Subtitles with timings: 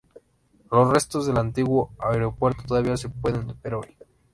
[0.71, 3.95] Los restos del antiguo aeropuerto todavía se pueden ver hoy.